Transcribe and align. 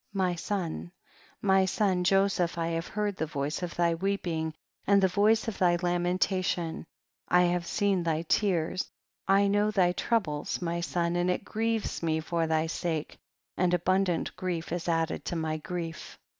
My 0.15 0.33
son, 0.33 0.91
my 1.43 1.65
son 1.65 2.03
Joseph, 2.03 2.57
I 2.57 2.69
have 2.69 2.87
heard 2.87 3.15
the 3.17 3.27
voice 3.27 3.61
of 3.61 3.75
thy 3.75 3.93
weeping 3.93 4.55
and 4.87 4.99
the 4.99 5.07
voice 5.07 5.47
of 5.47 5.59
thy 5.59 5.75
lamentation; 5.79 6.87
I 7.27 7.43
have 7.43 7.67
seen 7.67 8.01
thy 8.01 8.23
tears; 8.23 8.89
I 9.27 9.45
know 9.47 9.69
thy 9.69 9.91
troubles, 9.91 10.59
my 10.59 10.79
son, 10.81 11.15
and 11.15 11.29
it 11.29 11.45
grieves 11.45 12.01
me 12.01 12.19
for 12.19 12.47
thy 12.47 12.65
sake, 12.65 13.19
and 13.55 13.75
abundant 13.75 14.35
grief 14.35 14.71
is 14.71 14.89
added 14.89 15.23
to 15.25 15.35
my 15.35 15.57
grief. 15.57 16.17